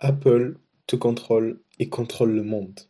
Apple 0.00 0.58
te 0.86 0.94
contrôle 0.94 1.60
et 1.78 1.88
contrôle 1.88 2.32
le 2.32 2.42
monde. 2.42 2.80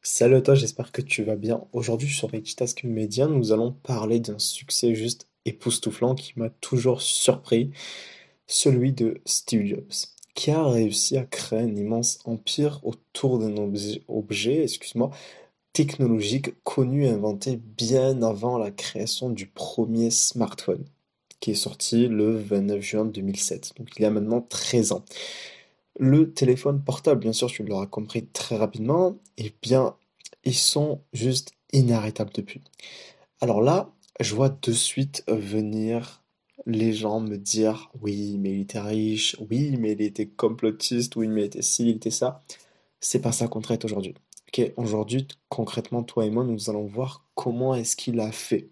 Salut 0.00 0.36
à 0.36 0.40
toi, 0.40 0.54
j'espère 0.54 0.90
que 0.90 1.02
tu 1.02 1.22
vas 1.24 1.36
bien. 1.36 1.62
Aujourd'hui 1.72 2.08
sur 2.08 2.30
Task 2.56 2.84
Media, 2.84 3.26
nous 3.26 3.52
allons 3.52 3.72
parler 3.72 4.18
d'un 4.18 4.38
succès 4.38 4.94
juste 4.94 5.28
époustouflant 5.44 6.14
qui 6.14 6.32
m'a 6.36 6.48
toujours 6.48 7.02
surpris, 7.02 7.70
celui 8.46 8.92
de 8.92 9.20
Steve 9.26 9.66
Jobs, 9.66 9.92
qui 10.34 10.50
a 10.50 10.64
réussi 10.66 11.18
à 11.18 11.24
créer 11.24 11.60
un 11.60 11.76
immense 11.76 12.18
empire 12.24 12.80
autour 12.82 13.38
d'un 13.38 13.54
objet, 14.08 14.62
excuse-moi, 14.62 15.10
technologique 15.74 16.62
connu 16.64 17.04
et 17.04 17.10
inventé 17.10 17.56
bien 17.56 18.22
avant 18.22 18.56
la 18.56 18.70
création 18.70 19.28
du 19.28 19.46
premier 19.46 20.10
smartphone, 20.10 20.86
qui 21.40 21.50
est 21.50 21.54
sorti 21.54 22.08
le 22.08 22.36
29 22.36 22.80
juin 22.80 23.04
2007. 23.04 23.74
Donc 23.78 23.88
il 23.98 24.02
y 24.02 24.06
a 24.06 24.10
maintenant 24.10 24.40
13 24.40 24.92
ans. 24.92 25.04
Le 25.98 26.32
téléphone 26.32 26.82
portable, 26.82 27.20
bien 27.20 27.32
sûr, 27.32 27.48
tu 27.48 27.64
l'auras 27.64 27.86
compris 27.86 28.26
très 28.26 28.56
rapidement, 28.56 29.18
eh 29.36 29.52
bien, 29.62 29.96
ils 30.44 30.54
sont 30.54 31.02
juste 31.12 31.52
inarrêtables 31.72 32.32
depuis. 32.32 32.62
Alors 33.40 33.60
là, 33.60 33.92
je 34.20 34.34
vois 34.34 34.48
de 34.48 34.72
suite 34.72 35.24
venir 35.28 36.22
les 36.66 36.92
gens 36.92 37.20
me 37.20 37.36
dire 37.36 37.90
oui, 38.00 38.36
mais 38.38 38.52
il 38.52 38.60
était 38.62 38.80
riche, 38.80 39.36
oui, 39.50 39.76
mais 39.78 39.92
il 39.92 40.02
était 40.02 40.28
complotiste, 40.28 41.16
oui, 41.16 41.28
mais 41.28 41.42
il 41.42 41.44
était 41.46 41.62
ci, 41.62 41.84
il 41.84 41.96
était 41.96 42.10
ça. 42.10 42.40
C'est 43.00 43.20
pas 43.20 43.32
ça 43.32 43.48
qu'on 43.48 43.60
traite 43.60 43.84
aujourd'hui. 43.84 44.14
Ok, 44.48 44.72
aujourd'hui, 44.76 45.26
concrètement, 45.48 46.02
toi 46.02 46.24
et 46.26 46.30
moi, 46.30 46.44
nous 46.44 46.70
allons 46.70 46.86
voir 46.86 47.26
comment 47.34 47.74
est-ce 47.74 47.96
qu'il 47.96 48.20
a 48.20 48.30
fait. 48.32 48.70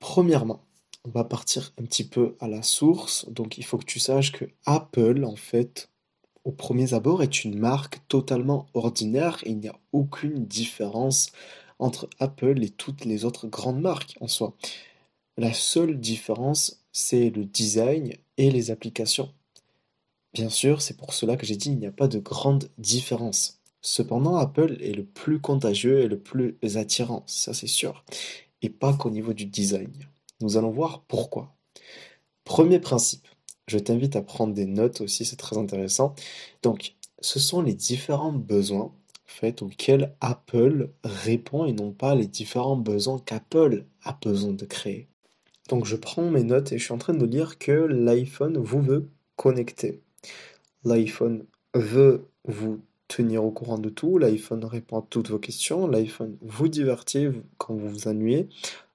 Premièrement, 0.00 0.64
on 1.04 1.10
va 1.10 1.24
partir 1.24 1.72
un 1.78 1.84
petit 1.84 2.04
peu 2.04 2.36
à 2.40 2.48
la 2.48 2.62
source. 2.62 3.28
Donc 3.30 3.58
il 3.58 3.64
faut 3.64 3.78
que 3.78 3.84
tu 3.84 3.98
saches 3.98 4.32
que 4.32 4.44
Apple, 4.66 5.24
en 5.24 5.36
fait, 5.36 5.90
au 6.44 6.52
premier 6.52 6.94
abord, 6.94 7.22
est 7.22 7.44
une 7.44 7.58
marque 7.58 8.00
totalement 8.08 8.66
ordinaire 8.74 9.38
et 9.44 9.50
il 9.50 9.58
n'y 9.58 9.68
a 9.68 9.78
aucune 9.92 10.46
différence 10.46 11.32
entre 11.78 12.08
Apple 12.20 12.62
et 12.62 12.70
toutes 12.70 13.04
les 13.04 13.24
autres 13.24 13.48
grandes 13.48 13.80
marques 13.80 14.16
en 14.20 14.28
soi. 14.28 14.54
La 15.36 15.52
seule 15.52 15.98
différence, 15.98 16.84
c'est 16.92 17.30
le 17.30 17.44
design 17.44 18.12
et 18.36 18.50
les 18.50 18.70
applications. 18.70 19.32
Bien 20.34 20.48
sûr, 20.48 20.80
c'est 20.80 20.96
pour 20.96 21.12
cela 21.12 21.36
que 21.36 21.46
j'ai 21.46 21.56
dit 21.56 21.70
il 21.70 21.78
n'y 21.78 21.86
a 21.86 21.92
pas 21.92 22.08
de 22.08 22.18
grande 22.18 22.70
différence. 22.78 23.60
Cependant, 23.80 24.36
Apple 24.36 24.76
est 24.80 24.94
le 24.94 25.04
plus 25.04 25.40
contagieux 25.40 26.00
et 26.00 26.08
le 26.08 26.18
plus 26.18 26.56
attirant, 26.76 27.24
ça 27.26 27.52
c'est 27.52 27.66
sûr, 27.66 28.04
et 28.62 28.70
pas 28.70 28.94
qu'au 28.94 29.10
niveau 29.10 29.32
du 29.32 29.44
design. 29.44 29.90
Nous 30.42 30.56
allons 30.56 30.70
voir 30.70 31.02
pourquoi. 31.08 31.54
Premier 32.44 32.80
principe, 32.80 33.26
je 33.66 33.78
t'invite 33.78 34.16
à 34.16 34.22
prendre 34.22 34.52
des 34.52 34.66
notes 34.66 35.00
aussi, 35.00 35.24
c'est 35.24 35.36
très 35.36 35.56
intéressant. 35.56 36.14
Donc, 36.62 36.94
ce 37.20 37.38
sont 37.38 37.62
les 37.62 37.74
différents 37.74 38.32
besoins 38.32 38.92
fait, 39.32 39.62
auxquels 39.62 40.14
Apple 40.20 40.90
répond 41.02 41.64
et 41.64 41.72
non 41.72 41.92
pas 41.92 42.14
les 42.14 42.26
différents 42.26 42.76
besoins 42.76 43.18
qu'Apple 43.18 43.86
a 44.04 44.18
besoin 44.22 44.52
de 44.52 44.64
créer. 44.64 45.08
Donc 45.68 45.86
je 45.86 45.96
prends 45.96 46.30
mes 46.30 46.44
notes 46.44 46.72
et 46.72 46.78
je 46.78 46.84
suis 46.84 46.92
en 46.92 46.98
train 46.98 47.14
de 47.14 47.24
lire 47.24 47.58
que 47.58 47.72
l'iPhone 47.72 48.58
vous 48.58 48.82
veut 48.82 49.08
connecter. 49.36 50.02
L'iPhone 50.84 51.46
veut 51.74 52.26
vous 52.44 52.80
tenir 53.08 53.44
au 53.44 53.50
courant 53.50 53.78
de 53.78 53.88
tout, 53.88 54.18
l'iPhone 54.18 54.64
répond 54.64 54.98
à 54.98 55.06
toutes 55.08 55.30
vos 55.30 55.38
questions, 55.38 55.86
l'iPhone 55.86 56.36
vous 56.42 56.68
divertit 56.68 57.26
quand 57.58 57.74
vous 57.74 57.88
vous 57.88 58.08
ennuyez, 58.08 58.48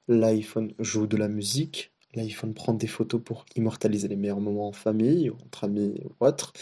L'iPhone 0.07 0.73
joue 0.79 1.07
de 1.07 1.17
la 1.17 1.27
musique. 1.27 1.91
L'iPhone 2.15 2.53
prend 2.53 2.73
des 2.73 2.87
photos 2.87 3.21
pour 3.23 3.45
immortaliser 3.55 4.07
les 4.07 4.15
meilleurs 4.15 4.39
moments 4.39 4.69
en 4.69 4.73
famille, 4.73 5.29
entre 5.29 5.65
amis 5.65 6.01
ou 6.03 6.25
autre. 6.25 6.53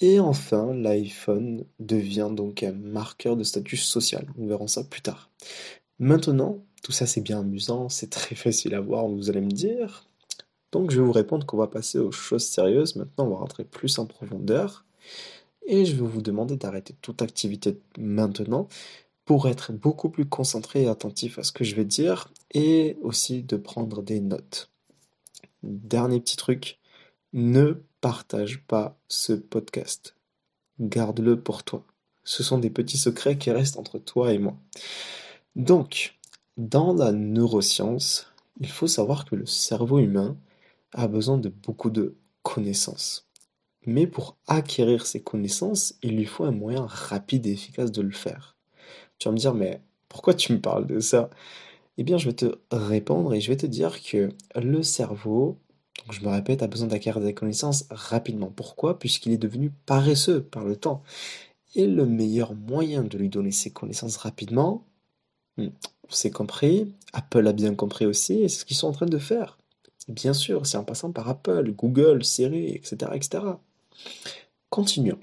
Et 0.00 0.18
enfin, 0.18 0.74
l'iPhone 0.74 1.64
devient 1.78 2.30
donc 2.32 2.62
un 2.62 2.72
marqueur 2.72 3.36
de 3.36 3.44
statut 3.44 3.76
social. 3.76 4.26
Nous 4.36 4.48
verrons 4.48 4.66
ça 4.66 4.84
plus 4.84 5.02
tard. 5.02 5.30
Maintenant, 5.98 6.58
tout 6.82 6.92
ça 6.92 7.06
c'est 7.06 7.20
bien 7.20 7.40
amusant, 7.40 7.88
c'est 7.88 8.10
très 8.10 8.34
facile 8.36 8.74
à 8.74 8.80
voir, 8.80 9.06
vous 9.08 9.30
allez 9.30 9.40
me 9.42 9.50
dire. 9.50 10.06
Donc 10.72 10.90
je 10.90 11.00
vais 11.00 11.06
vous 11.06 11.12
répondre 11.12 11.46
qu'on 11.46 11.56
va 11.56 11.66
passer 11.66 11.98
aux 11.98 12.12
choses 12.12 12.46
sérieuses. 12.46 12.96
Maintenant, 12.96 13.26
on 13.26 13.30
va 13.30 13.36
rentrer 13.36 13.64
plus 13.64 13.98
en 13.98 14.06
profondeur. 14.06 14.84
Et 15.66 15.84
je 15.84 15.94
vais 15.94 16.06
vous 16.06 16.22
demander 16.22 16.56
d'arrêter 16.56 16.94
toute 17.00 17.22
activité 17.22 17.78
maintenant 17.98 18.68
pour 19.30 19.46
être 19.46 19.72
beaucoup 19.72 20.10
plus 20.10 20.28
concentré 20.28 20.82
et 20.82 20.88
attentif 20.88 21.38
à 21.38 21.44
ce 21.44 21.52
que 21.52 21.62
je 21.62 21.76
vais 21.76 21.84
dire 21.84 22.32
et 22.50 22.98
aussi 23.00 23.44
de 23.44 23.56
prendre 23.56 24.02
des 24.02 24.18
notes. 24.18 24.72
Dernier 25.62 26.18
petit 26.18 26.36
truc, 26.36 26.80
ne 27.32 27.80
partage 28.00 28.64
pas 28.66 28.98
ce 29.06 29.32
podcast. 29.32 30.16
Garde-le 30.80 31.40
pour 31.40 31.62
toi. 31.62 31.84
Ce 32.24 32.42
sont 32.42 32.58
des 32.58 32.70
petits 32.70 32.98
secrets 32.98 33.38
qui 33.38 33.52
restent 33.52 33.76
entre 33.76 34.00
toi 34.00 34.32
et 34.32 34.38
moi. 34.38 34.56
Donc, 35.54 36.18
dans 36.56 36.92
la 36.92 37.12
neuroscience, 37.12 38.32
il 38.58 38.68
faut 38.68 38.88
savoir 38.88 39.26
que 39.26 39.36
le 39.36 39.46
cerveau 39.46 40.00
humain 40.00 40.36
a 40.92 41.06
besoin 41.06 41.38
de 41.38 41.50
beaucoup 41.50 41.90
de 41.90 42.16
connaissances. 42.42 43.28
Mais 43.86 44.08
pour 44.08 44.38
acquérir 44.48 45.06
ces 45.06 45.22
connaissances, 45.22 45.94
il 46.02 46.16
lui 46.16 46.26
faut 46.26 46.42
un 46.42 46.50
moyen 46.50 46.84
rapide 46.84 47.46
et 47.46 47.52
efficace 47.52 47.92
de 47.92 48.02
le 48.02 48.10
faire. 48.10 48.56
Tu 49.20 49.28
vas 49.28 49.32
me 49.32 49.38
dire, 49.38 49.54
mais 49.54 49.80
pourquoi 50.08 50.34
tu 50.34 50.52
me 50.52 50.60
parles 50.60 50.86
de 50.86 50.98
ça? 50.98 51.30
Eh 51.98 52.02
bien, 52.02 52.18
je 52.18 52.26
vais 52.26 52.34
te 52.34 52.58
répondre 52.72 53.34
et 53.34 53.40
je 53.40 53.50
vais 53.50 53.56
te 53.56 53.66
dire 53.66 54.02
que 54.02 54.30
le 54.56 54.82
cerveau, 54.82 55.58
donc 55.98 56.14
je 56.14 56.22
me 56.22 56.30
répète, 56.30 56.62
a 56.62 56.66
besoin 56.66 56.88
d'acquérir 56.88 57.20
des 57.20 57.34
connaissances 57.34 57.84
rapidement. 57.90 58.50
Pourquoi? 58.54 58.98
Puisqu'il 58.98 59.32
est 59.32 59.38
devenu 59.38 59.70
paresseux 59.86 60.42
par 60.42 60.64
le 60.64 60.74
temps. 60.74 61.02
Et 61.74 61.86
le 61.86 62.06
meilleur 62.06 62.54
moyen 62.54 63.04
de 63.04 63.18
lui 63.18 63.28
donner 63.28 63.52
ces 63.52 63.70
connaissances 63.70 64.16
rapidement, 64.16 64.84
hmm, 65.58 65.68
c'est 66.08 66.30
compris, 66.30 66.92
Apple 67.12 67.46
a 67.46 67.52
bien 67.52 67.74
compris 67.74 68.06
aussi, 68.06 68.42
et 68.42 68.48
c'est 68.48 68.60
ce 68.60 68.64
qu'ils 68.64 68.76
sont 68.76 68.88
en 68.88 68.92
train 68.92 69.06
de 69.06 69.18
faire. 69.18 69.58
Bien 70.08 70.32
sûr, 70.32 70.66
c'est 70.66 70.78
en 70.78 70.84
passant 70.84 71.12
par 71.12 71.28
Apple, 71.28 71.70
Google, 71.72 72.24
Siri, 72.24 72.70
etc. 72.70 73.12
etc. 73.14 73.44
Continuons. 74.70 75.18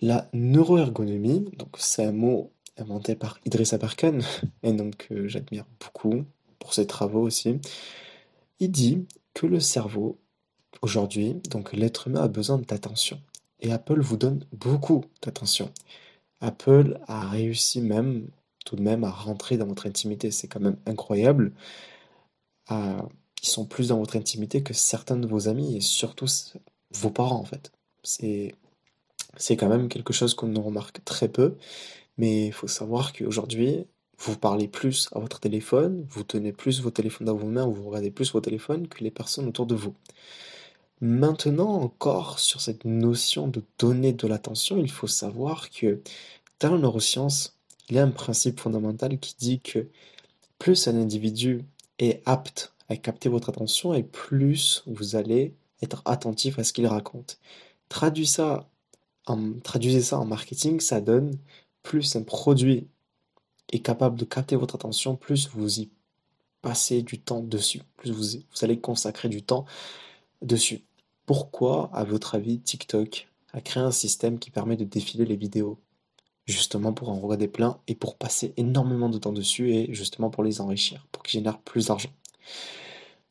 La 0.00 0.28
neuroergonomie, 0.32 1.50
donc 1.58 1.70
c'est 1.76 2.04
un 2.04 2.12
mot 2.12 2.52
inventé 2.78 3.14
par 3.14 3.38
Idrissa 3.44 3.78
Barkan, 3.78 4.18
et 4.62 4.72
donc 4.72 5.08
que 5.08 5.28
j'admire 5.28 5.64
beaucoup 5.80 6.24
pour 6.58 6.74
ses 6.74 6.86
travaux 6.86 7.22
aussi. 7.22 7.60
Il 8.60 8.70
dit 8.70 9.06
que 9.34 9.46
le 9.46 9.60
cerveau, 9.60 10.18
aujourd'hui, 10.82 11.34
donc 11.50 11.72
l'être 11.72 12.08
humain 12.08 12.22
a 12.22 12.28
besoin 12.28 12.58
d'attention. 12.58 13.20
Et 13.60 13.72
Apple 13.72 14.00
vous 14.00 14.16
donne 14.16 14.44
beaucoup 14.52 15.04
d'attention. 15.22 15.72
Apple 16.40 17.00
a 17.06 17.28
réussi 17.28 17.80
même, 17.80 18.28
tout 18.64 18.76
de 18.76 18.82
même, 18.82 19.04
à 19.04 19.10
rentrer 19.10 19.56
dans 19.56 19.66
votre 19.66 19.86
intimité. 19.86 20.30
C'est 20.30 20.48
quand 20.48 20.60
même 20.60 20.76
incroyable. 20.86 21.52
ils 22.70 23.48
sont 23.48 23.66
plus 23.66 23.88
dans 23.88 23.98
votre 23.98 24.16
intimité 24.16 24.62
que 24.62 24.74
certains 24.74 25.16
de 25.16 25.26
vos 25.26 25.48
amis 25.48 25.76
et 25.76 25.80
surtout 25.80 26.26
vos 26.92 27.10
parents, 27.10 27.40
en 27.40 27.44
fait. 27.44 27.72
C'est, 28.02 28.54
c'est 29.36 29.56
quand 29.56 29.68
même 29.68 29.88
quelque 29.88 30.12
chose 30.12 30.34
qu'on 30.34 30.52
remarque 30.60 31.04
très 31.04 31.28
peu. 31.28 31.56
Mais 32.18 32.46
il 32.46 32.52
faut 32.52 32.68
savoir 32.68 33.12
qu'aujourd'hui, 33.12 33.86
vous 34.18 34.36
parlez 34.36 34.68
plus 34.68 35.08
à 35.12 35.20
votre 35.20 35.40
téléphone, 35.40 36.04
vous 36.10 36.24
tenez 36.24 36.52
plus 36.52 36.80
vos 36.80 36.90
téléphones 36.90 37.28
dans 37.28 37.36
vos 37.36 37.46
mains, 37.46 37.66
vous 37.66 37.88
regardez 37.88 38.10
plus 38.10 38.32
vos 38.32 38.40
téléphones 38.40 38.88
que 38.88 39.04
les 39.04 39.10
personnes 39.10 39.46
autour 39.46 39.66
de 39.66 39.76
vous. 39.76 39.94
Maintenant 41.00 41.80
encore, 41.80 42.40
sur 42.40 42.60
cette 42.60 42.84
notion 42.84 43.46
de 43.46 43.62
donner 43.78 44.12
de 44.12 44.26
l'attention, 44.26 44.78
il 44.78 44.90
faut 44.90 45.06
savoir 45.06 45.70
que 45.70 46.00
dans 46.58 46.72
la 46.72 46.78
neuroscience, 46.78 47.56
il 47.88 47.96
y 47.96 47.98
a 48.00 48.04
un 48.04 48.10
principe 48.10 48.58
fondamental 48.60 49.18
qui 49.20 49.36
dit 49.38 49.60
que 49.60 49.88
plus 50.58 50.88
un 50.88 50.96
individu 50.96 51.64
est 52.00 52.22
apte 52.26 52.74
à 52.88 52.96
capter 52.96 53.28
votre 53.28 53.48
attention 53.50 53.94
et 53.94 54.02
plus 54.02 54.82
vous 54.86 55.14
allez 55.14 55.54
être 55.82 56.02
attentif 56.04 56.58
à 56.58 56.64
ce 56.64 56.72
qu'il 56.72 56.86
raconte. 56.86 57.38
Traduisez 57.88 58.32
ça 58.32 58.68
en, 59.26 59.52
traduisez 59.62 60.02
ça 60.02 60.18
en 60.18 60.24
marketing, 60.24 60.80
ça 60.80 61.00
donne 61.00 61.38
plus 61.88 62.16
un 62.16 62.22
produit 62.22 62.86
est 63.72 63.78
capable 63.78 64.18
de 64.18 64.26
capter 64.26 64.56
votre 64.56 64.74
attention, 64.74 65.16
plus 65.16 65.48
vous 65.48 65.80
y 65.80 65.90
passez 66.60 67.00
du 67.00 67.18
temps 67.18 67.40
dessus, 67.40 67.80
plus 67.96 68.10
vous, 68.10 68.44
allez 68.60 68.78
consacrer 68.78 69.30
du 69.30 69.42
temps 69.42 69.64
dessus. 70.42 70.84
Pourquoi, 71.24 71.88
à 71.94 72.04
votre 72.04 72.34
avis, 72.34 72.60
TikTok 72.60 73.28
a 73.54 73.62
créé 73.62 73.82
un 73.82 73.90
système 73.90 74.38
qui 74.38 74.50
permet 74.50 74.76
de 74.76 74.84
défiler 74.84 75.24
les 75.24 75.36
vidéos? 75.36 75.78
Justement 76.44 76.92
pour 76.92 77.08
en 77.08 77.18
regarder 77.20 77.48
plein 77.48 77.80
et 77.88 77.94
pour 77.94 78.18
passer 78.18 78.52
énormément 78.58 79.08
de 79.08 79.16
temps 79.16 79.32
dessus 79.32 79.72
et 79.72 79.94
justement 79.94 80.28
pour 80.28 80.44
les 80.44 80.60
enrichir, 80.60 81.06
pour 81.10 81.22
qu'ils 81.22 81.40
génèrent 81.40 81.60
plus 81.60 81.86
d'argent. 81.86 82.10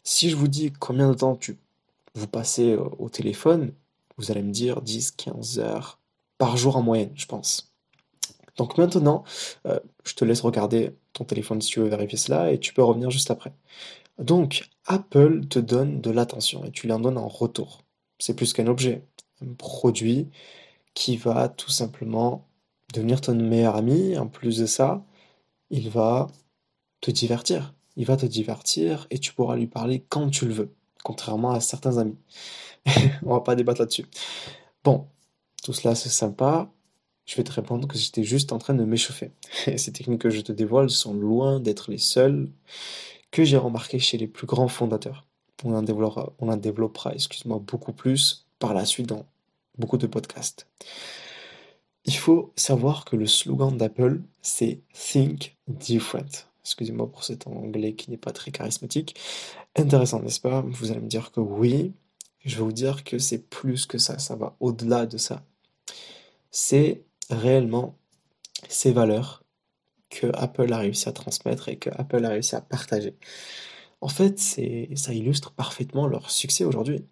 Si 0.03 0.31
je 0.31 0.35
vous 0.35 0.47
dis 0.47 0.71
combien 0.71 1.09
de 1.11 1.15
temps 1.15 1.35
tu, 1.35 1.59
vous 2.15 2.27
passez 2.27 2.71
euh, 2.71 2.89
au 2.97 3.09
téléphone, 3.09 3.71
vous 4.17 4.31
allez 4.31 4.41
me 4.41 4.51
dire 4.51 4.81
10, 4.81 5.11
15 5.11 5.59
heures 5.59 5.99
par 6.39 6.57
jour 6.57 6.75
en 6.75 6.81
moyenne, 6.81 7.11
je 7.15 7.27
pense. 7.27 7.66
Donc 8.57 8.77
maintenant, 8.77 9.23
euh, 9.65 9.79
je 10.03 10.15
te 10.15 10.25
laisse 10.25 10.41
regarder 10.41 10.95
ton 11.13 11.23
téléphone 11.23 11.61
si 11.61 11.69
tu 11.69 11.79
veux 11.79 11.87
vérifier 11.87 12.17
cela 12.17 12.51
et 12.51 12.59
tu 12.59 12.73
peux 12.73 12.83
revenir 12.83 13.11
juste 13.11 13.31
après. 13.31 13.53
Donc, 14.19 14.67
Apple 14.85 15.45
te 15.47 15.59
donne 15.59 16.01
de 16.01 16.09
l'attention 16.09 16.65
et 16.65 16.71
tu 16.71 16.87
lui 16.87 16.93
en 16.93 16.99
donnes 16.99 17.17
en 17.17 17.27
retour. 17.27 17.83
C'est 18.19 18.35
plus 18.35 18.53
qu'un 18.53 18.67
objet. 18.67 19.03
un 19.41 19.53
produit 19.53 20.29
qui 20.95 21.17
va 21.17 21.49
tout 21.49 21.69
simplement 21.69 22.47
devenir 22.93 23.21
ton 23.21 23.35
meilleur 23.35 23.75
ami. 23.75 24.17
En 24.17 24.27
plus 24.27 24.57
de 24.57 24.65
ça, 24.65 25.05
il 25.69 25.89
va 25.89 26.27
te 27.01 27.11
divertir. 27.11 27.73
Il 27.95 28.05
va 28.05 28.17
te 28.17 28.25
divertir 28.25 29.07
et 29.11 29.19
tu 29.19 29.33
pourras 29.33 29.55
lui 29.55 29.67
parler 29.67 30.03
quand 30.09 30.29
tu 30.29 30.47
le 30.47 30.53
veux, 30.53 30.73
contrairement 31.03 31.51
à 31.51 31.59
certains 31.59 31.97
amis. 31.97 32.17
On 33.25 33.33
va 33.33 33.41
pas 33.41 33.55
débattre 33.55 33.81
là-dessus. 33.81 34.05
Bon, 34.83 35.07
tout 35.63 35.73
cela 35.73 35.95
c'est 35.95 36.09
sympa. 36.09 36.71
Je 37.27 37.35
vais 37.35 37.43
te 37.43 37.51
répondre 37.51 37.87
que 37.87 37.97
j'étais 37.97 38.23
juste 38.23 38.53
en 38.53 38.57
train 38.57 38.73
de 38.73 38.85
m'échauffer. 38.85 39.31
Ces 39.77 39.91
techniques 39.91 40.21
que 40.21 40.29
je 40.29 40.41
te 40.41 40.53
dévoile 40.53 40.89
sont 40.89 41.13
loin 41.13 41.59
d'être 41.59 41.91
les 41.91 41.97
seules 41.97 42.49
que 43.31 43.43
j'ai 43.43 43.57
remarquées 43.57 43.99
chez 43.99 44.17
les 44.17 44.27
plus 44.27 44.47
grands 44.47 44.69
fondateurs. 44.69 45.27
On 45.63 45.75
en 45.75 45.81
développera, 45.81 46.31
on 46.39 46.49
en 46.49 46.57
développera 46.57 47.13
excuse-moi, 47.13 47.59
beaucoup 47.59 47.91
plus 47.91 48.45
par 48.59 48.73
la 48.73 48.85
suite 48.85 49.07
dans 49.07 49.25
beaucoup 49.77 49.97
de 49.97 50.07
podcasts. 50.07 50.67
Il 52.05 52.15
faut 52.15 52.53
savoir 52.55 53.03
que 53.03 53.17
le 53.17 53.27
slogan 53.27 53.75
d'Apple, 53.75 54.21
c'est 54.41 54.79
Think 54.93 55.57
Different. 55.67 56.47
Excusez-moi 56.63 57.11
pour 57.11 57.25
cet 57.25 57.47
anglais 57.47 57.95
qui 57.95 58.09
n'est 58.09 58.17
pas 58.17 58.31
très 58.31 58.51
charismatique. 58.51 59.19
Intéressant, 59.75 60.21
n'est-ce 60.21 60.39
pas? 60.39 60.61
Vous 60.61 60.91
allez 60.91 61.01
me 61.01 61.07
dire 61.07 61.31
que 61.31 61.41
oui. 61.41 61.93
Je 62.45 62.55
vais 62.55 62.63
vous 62.63 62.71
dire 62.71 63.03
que 63.03 63.19
c'est 63.19 63.49
plus 63.49 63.85
que 63.85 63.97
ça, 63.97 64.19
ça 64.19 64.37
va 64.37 64.55
au-delà 64.61 65.05
de 65.05 65.17
ça. 65.17 65.43
C'est 66.49 67.03
réellement 67.29 67.97
ces 68.69 68.91
valeurs 68.91 69.43
que 70.09 70.27
Apple 70.33 70.71
a 70.73 70.77
réussi 70.79 71.09
à 71.09 71.11
transmettre 71.11 71.69
et 71.69 71.77
que 71.77 71.89
Apple 71.97 72.23
a 72.25 72.29
réussi 72.29 72.55
à 72.55 72.61
partager. 72.61 73.15
En 74.01 74.07
fait, 74.07 74.39
ça 74.39 75.13
illustre 75.13 75.51
parfaitement 75.51 76.07
leur 76.07 76.31
succès 76.31 76.63
aujourd'hui. 76.63 77.05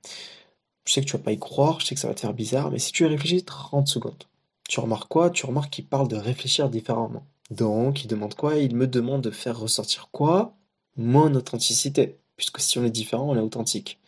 Je 0.85 0.93
sais 0.93 1.01
que 1.01 1.07
tu 1.07 1.17
vas 1.17 1.23
pas 1.23 1.31
y 1.31 1.39
croire, 1.39 1.79
je 1.79 1.87
sais 1.87 1.95
que 1.95 2.01
ça 2.01 2.07
va 2.07 2.13
te 2.13 2.19
faire 2.19 2.33
bizarre, 2.33 2.71
mais 2.71 2.79
si 2.79 2.91
tu 2.91 3.03
y 3.03 3.07
réfléchis 3.07 3.43
30 3.43 3.87
secondes, 3.87 4.23
tu 4.69 4.79
remarques 4.79 5.09
quoi? 5.09 5.29
Tu 5.29 5.45
remarques 5.45 5.71
qu'il 5.71 5.87
parle 5.87 6.07
de 6.07 6.15
réfléchir 6.15 6.69
différemment. 6.69 7.25
Donc, 7.51 8.03
il 8.03 8.07
demande 8.07 8.35
quoi? 8.35 8.57
Il 8.57 8.75
me 8.75 8.87
demande 8.87 9.21
de 9.21 9.31
faire 9.31 9.59
ressortir 9.59 10.09
quoi? 10.11 10.55
Mon 10.95 11.33
authenticité. 11.35 12.17
Puisque 12.37 12.59
si 12.59 12.77
on 12.79 12.83
est 12.83 12.89
différent, 12.89 13.29
on 13.29 13.35
est 13.35 13.39
authentique. 13.39 13.99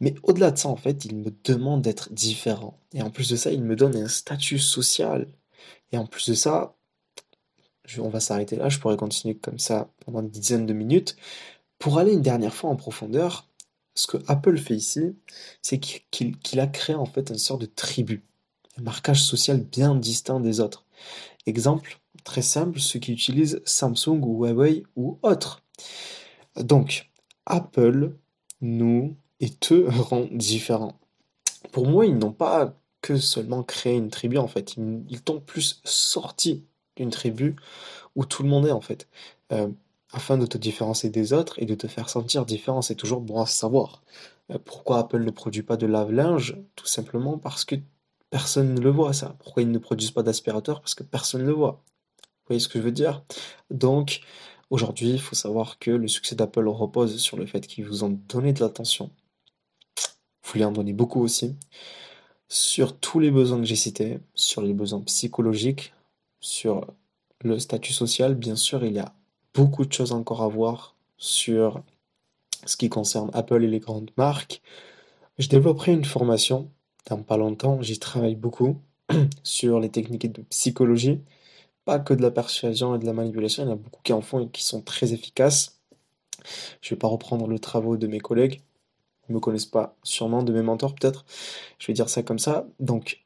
Mais 0.00 0.14
au-delà 0.22 0.50
de 0.50 0.58
ça, 0.58 0.68
en 0.68 0.76
fait, 0.76 1.04
il 1.04 1.16
me 1.16 1.32
demande 1.44 1.82
d'être 1.82 2.12
différent. 2.12 2.80
Et 2.92 3.02
en 3.02 3.10
plus 3.10 3.30
de 3.30 3.36
ça, 3.36 3.50
il 3.52 3.62
me 3.62 3.76
donne 3.76 3.96
un 3.96 4.08
statut 4.08 4.58
social. 4.58 5.28
Et 5.92 5.98
en 5.98 6.06
plus 6.06 6.28
de 6.28 6.34
ça, 6.34 6.76
on 7.98 8.08
va 8.08 8.20
s'arrêter 8.20 8.56
là, 8.56 8.68
je 8.68 8.78
pourrais 8.80 8.96
continuer 8.96 9.36
comme 9.36 9.58
ça 9.58 9.90
pendant 10.04 10.20
une 10.20 10.30
dizaine 10.30 10.66
de 10.66 10.72
minutes. 10.72 11.16
Pour 11.78 11.98
aller 11.98 12.12
une 12.12 12.22
dernière 12.22 12.54
fois 12.54 12.70
en 12.70 12.76
profondeur, 12.76 13.48
ce 13.94 14.06
que 14.06 14.18
Apple 14.28 14.58
fait 14.58 14.74
ici, 14.76 15.16
c'est 15.62 15.78
qu'il 15.78 16.60
a 16.60 16.66
créé 16.66 16.96
en 16.96 17.06
fait 17.06 17.30
une 17.30 17.38
sorte 17.38 17.60
de 17.62 17.66
tribu 17.66 18.24
un 18.78 18.82
marquage 18.82 19.22
social 19.22 19.60
bien 19.60 19.94
distinct 19.94 20.40
des 20.40 20.60
autres. 20.60 20.84
Exemple 21.46 22.00
très 22.24 22.42
simple, 22.42 22.80
ceux 22.80 22.98
qui 22.98 23.12
utilisent 23.12 23.62
Samsung 23.64 24.20
ou 24.22 24.44
Huawei 24.44 24.84
ou 24.96 25.18
autres. 25.22 25.62
Donc, 26.56 27.10
Apple 27.44 28.16
nous 28.60 29.16
et 29.40 29.50
te 29.50 29.88
rend 30.02 30.26
différents. 30.30 30.98
Pour 31.72 31.86
moi, 31.86 32.06
ils 32.06 32.16
n'ont 32.16 32.32
pas 32.32 32.74
que 33.02 33.16
seulement 33.16 33.62
créé 33.62 33.96
une 33.96 34.10
tribu 34.10 34.38
en 34.38 34.48
fait, 34.48 34.76
ils, 34.76 35.22
t'ont 35.22 35.40
plus 35.40 35.80
sorti 35.84 36.64
d'une 36.96 37.10
tribu 37.10 37.54
où 38.16 38.24
tout 38.24 38.42
le 38.42 38.48
monde 38.48 38.66
est 38.66 38.72
en 38.72 38.80
fait. 38.80 39.08
Euh, 39.52 39.68
afin 40.12 40.38
de 40.38 40.46
te 40.46 40.58
différencier 40.58 41.10
des 41.10 41.32
autres 41.32 41.60
et 41.60 41.66
de 41.66 41.74
te 41.74 41.86
faire 41.86 42.08
sentir 42.08 42.46
différent, 42.46 42.82
c'est 42.82 42.94
toujours 42.94 43.20
bon 43.20 43.40
à 43.40 43.46
savoir. 43.46 44.02
Euh, 44.50 44.58
pourquoi 44.64 44.98
Apple 44.98 45.22
ne 45.22 45.30
produit 45.30 45.62
pas 45.62 45.76
de 45.76 45.86
lave-linge? 45.86 46.56
Tout 46.74 46.86
simplement 46.86 47.38
parce 47.38 47.64
que 47.64 47.76
Personne 48.30 48.74
ne 48.74 48.80
le 48.80 48.90
voit 48.90 49.12
ça. 49.12 49.36
Pourquoi 49.38 49.62
ils 49.62 49.70
ne 49.70 49.78
produisent 49.78 50.10
pas 50.10 50.22
d'aspirateur 50.22 50.80
Parce 50.80 50.94
que 50.94 51.02
personne 51.02 51.42
ne 51.42 51.46
le 51.46 51.52
voit. 51.52 51.82
Vous 52.18 52.48
voyez 52.48 52.60
ce 52.60 52.68
que 52.68 52.78
je 52.78 52.84
veux 52.84 52.92
dire? 52.92 53.22
Donc, 53.70 54.20
aujourd'hui, 54.70 55.10
il 55.10 55.20
faut 55.20 55.36
savoir 55.36 55.78
que 55.78 55.90
le 55.90 56.08
succès 56.08 56.34
d'Apple 56.34 56.68
repose 56.68 57.18
sur 57.18 57.36
le 57.36 57.46
fait 57.46 57.66
qu'ils 57.66 57.86
vous 57.86 58.04
ont 58.04 58.18
donné 58.28 58.52
de 58.52 58.60
l'attention. 58.60 59.10
Vous 60.46 60.58
lui 60.58 60.64
en 60.64 60.70
donnez 60.70 60.92
beaucoup 60.92 61.22
aussi. 61.22 61.56
Sur 62.48 62.96
tous 62.96 63.18
les 63.18 63.32
besoins 63.32 63.58
que 63.58 63.64
j'ai 63.64 63.74
cités, 63.74 64.20
sur 64.36 64.62
les 64.62 64.74
besoins 64.74 65.00
psychologiques, 65.00 65.92
sur 66.38 66.86
le 67.42 67.58
statut 67.58 67.92
social, 67.92 68.36
bien 68.36 68.54
sûr, 68.54 68.84
il 68.84 68.92
y 68.92 69.00
a 69.00 69.12
beaucoup 69.54 69.84
de 69.84 69.92
choses 69.92 70.12
encore 70.12 70.42
à 70.42 70.48
voir 70.48 70.94
sur 71.16 71.82
ce 72.64 72.76
qui 72.76 72.88
concerne 72.88 73.30
Apple 73.32 73.64
et 73.64 73.68
les 73.68 73.80
grandes 73.80 74.12
marques. 74.16 74.62
Je 75.38 75.48
développerai 75.48 75.92
une 75.92 76.04
formation 76.04 76.70
dans 77.10 77.22
pas 77.22 77.36
longtemps, 77.36 77.82
j'y 77.82 77.98
travaille 77.98 78.36
beaucoup 78.36 78.80
sur 79.42 79.80
les 79.80 79.90
techniques 79.90 80.32
de 80.32 80.42
psychologie, 80.42 81.20
pas 81.84 81.98
que 81.98 82.14
de 82.14 82.22
la 82.22 82.30
persuasion 82.30 82.94
et 82.94 82.98
de 82.98 83.06
la 83.06 83.12
manipulation, 83.12 83.64
il 83.64 83.66
y 83.66 83.68
en 83.70 83.72
a 83.72 83.76
beaucoup 83.76 84.00
qui 84.02 84.12
en 84.12 84.20
font 84.20 84.46
et 84.46 84.48
qui 84.48 84.64
sont 84.64 84.80
très 84.80 85.12
efficaces. 85.12 85.80
Je 86.80 86.90
vais 86.90 86.98
pas 86.98 87.08
reprendre 87.08 87.48
le 87.48 87.58
travail 87.58 87.98
de 87.98 88.06
mes 88.06 88.20
collègues, 88.20 88.60
me 89.32 89.40
connaissent 89.40 89.66
pas 89.66 89.96
sûrement, 90.02 90.42
de 90.42 90.52
mes 90.52 90.62
mentors 90.62 90.94
peut-être, 90.94 91.24
je 91.78 91.86
vais 91.86 91.92
dire 91.92 92.08
ça 92.08 92.22
comme 92.22 92.38
ça. 92.38 92.66
Donc, 92.80 93.24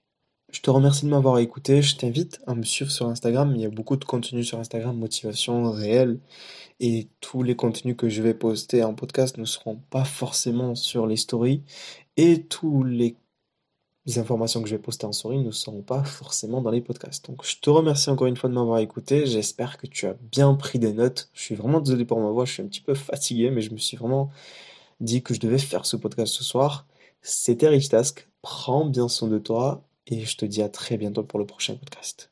je 0.52 0.60
te 0.60 0.70
remercie 0.70 1.04
de 1.04 1.10
m'avoir 1.10 1.38
écouté, 1.38 1.80
je 1.82 1.96
t'invite 1.96 2.40
à 2.46 2.54
me 2.54 2.64
suivre 2.64 2.90
sur 2.90 3.06
Instagram, 3.06 3.52
il 3.54 3.62
y 3.62 3.66
a 3.66 3.70
beaucoup 3.70 3.96
de 3.96 4.04
contenu 4.04 4.42
sur 4.42 4.58
Instagram, 4.58 4.96
motivation 4.96 5.70
réelle, 5.70 6.18
et 6.80 7.08
tous 7.20 7.42
les 7.42 7.56
contenus 7.56 7.96
que 7.96 8.08
je 8.08 8.22
vais 8.22 8.34
poster 8.34 8.82
en 8.82 8.94
podcast 8.94 9.38
ne 9.38 9.44
seront 9.44 9.76
pas 9.90 10.04
forcément 10.04 10.74
sur 10.74 11.06
les 11.06 11.16
stories, 11.16 11.62
et 12.16 12.44
tous 12.44 12.82
les 12.82 13.16
les 14.06 14.18
informations 14.18 14.62
que 14.62 14.68
je 14.68 14.74
vais 14.74 14.82
poster 14.82 15.06
en 15.06 15.12
story 15.12 15.38
ne 15.38 15.50
seront 15.50 15.82
pas 15.82 16.04
forcément 16.04 16.62
dans 16.62 16.70
les 16.70 16.80
podcasts. 16.80 17.26
Donc 17.28 17.44
je 17.44 17.58
te 17.60 17.70
remercie 17.70 18.10
encore 18.10 18.26
une 18.26 18.36
fois 18.36 18.48
de 18.48 18.54
m'avoir 18.54 18.78
écouté. 18.78 19.26
J'espère 19.26 19.78
que 19.78 19.86
tu 19.86 20.06
as 20.06 20.14
bien 20.32 20.54
pris 20.54 20.78
des 20.78 20.92
notes. 20.92 21.30
Je 21.34 21.42
suis 21.42 21.54
vraiment 21.54 21.80
désolé 21.80 22.04
pour 22.04 22.20
ma 22.20 22.30
voix, 22.30 22.44
je 22.44 22.52
suis 22.54 22.62
un 22.62 22.66
petit 22.66 22.80
peu 22.80 22.94
fatigué, 22.94 23.50
mais 23.50 23.60
je 23.60 23.72
me 23.72 23.78
suis 23.78 23.96
vraiment 23.96 24.30
dit 25.00 25.22
que 25.22 25.34
je 25.34 25.40
devais 25.40 25.58
faire 25.58 25.86
ce 25.86 25.96
podcast 25.96 26.32
ce 26.34 26.44
soir. 26.44 26.86
C'était 27.22 27.68
Rich 27.68 27.88
Task. 27.90 28.28
Prends 28.42 28.86
bien 28.86 29.08
soin 29.08 29.28
de 29.28 29.38
toi 29.38 29.82
et 30.06 30.24
je 30.24 30.36
te 30.36 30.44
dis 30.44 30.62
à 30.62 30.68
très 30.68 30.96
bientôt 30.96 31.24
pour 31.24 31.38
le 31.38 31.46
prochain 31.46 31.74
podcast. 31.76 32.30